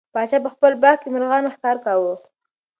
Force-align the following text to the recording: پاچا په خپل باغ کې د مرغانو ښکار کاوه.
پاچا 0.13 0.37
په 0.45 0.49
خپل 0.53 0.71
باغ 0.81 0.95
کې 1.01 1.07
د 1.09 1.13
مرغانو 1.15 1.53
ښکار 1.55 1.77
کاوه. 1.85 2.13